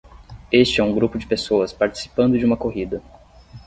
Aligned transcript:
este 0.51 0.81
é 0.81 0.83
um 0.83 0.95
grupo 0.95 1.19
de 1.19 1.27
pessoas 1.27 1.71
participando 1.71 2.35
de 2.39 2.43
uma 2.43 2.57
corrida 2.57 3.03